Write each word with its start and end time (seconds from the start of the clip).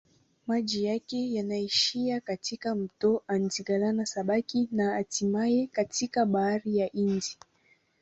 Maji 0.47 0.83
yake 0.83 1.33
yanaishia 1.33 2.21
katika 2.21 2.75
mto 2.75 3.23
Athi-Galana-Sabaki 3.27 4.67
na 4.71 4.91
hatimaye 4.93 5.67
katika 5.67 6.25
Bahari 6.25 6.77
ya 6.77 6.87
Hindi. 6.87 7.37